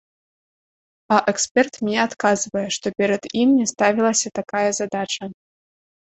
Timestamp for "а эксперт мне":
1.17-1.99